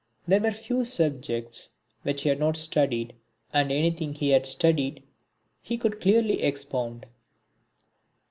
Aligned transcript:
There 0.27 0.39
were 0.39 0.51
few 0.51 0.83
subjects 0.83 1.69
which 2.01 2.23
he 2.23 2.29
had 2.29 2.39
not 2.39 2.57
studied 2.57 3.13
and 3.53 3.71
anything 3.71 4.15
he 4.15 4.29
had 4.31 4.47
studied 4.47 5.03
he 5.61 5.77
could 5.77 6.01
clearly 6.01 6.41
expound. 6.41 7.05